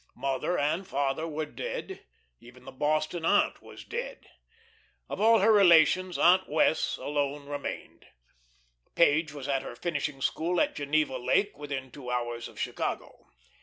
Mother 0.17 0.57
and 0.57 0.87
father 0.87 1.27
were 1.27 1.45
dead; 1.45 2.07
even 2.39 2.65
the 2.65 2.71
Boston 2.71 3.23
aunt 3.23 3.61
was 3.61 3.83
dead. 3.83 4.25
Of 5.07 5.21
all 5.21 5.41
her 5.41 5.51
relations, 5.51 6.17
Aunt 6.17 6.49
Wess' 6.49 6.97
alone 6.97 7.45
remained. 7.45 8.07
Page 8.95 9.31
was 9.31 9.47
at 9.47 9.61
her 9.61 9.75
finishing 9.75 10.19
school 10.19 10.59
at 10.59 10.73
Geneva 10.73 11.19
Lake, 11.19 11.55
within 11.55 11.91
two 11.91 12.09
hours 12.09 12.47
of 12.47 12.59
Chicago. 12.59 13.27